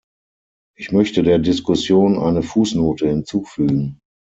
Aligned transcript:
Ich 0.75 0.91
möchte 0.91 1.21
der 1.21 1.37
Diskussion 1.37 2.17
eine 2.17 2.41
Fußnote 2.41 3.07
hinzufügen. 3.07 3.99